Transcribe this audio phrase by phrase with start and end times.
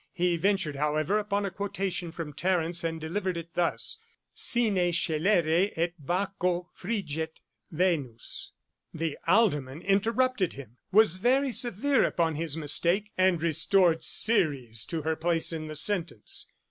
[0.13, 3.97] He ventured, however, upon a quotation from Terence, and delivered it thus,
[4.33, 7.35] Sine Scelere et Baccho friget
[7.69, 8.51] venus.
[8.91, 15.15] The Alderman interrupted him, was very severe upon his mistake, and restored Ceres to her
[15.15, 16.47] place in the sentence.